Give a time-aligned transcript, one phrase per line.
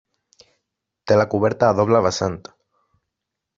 [1.11, 2.41] Té la coberta a doble vessant.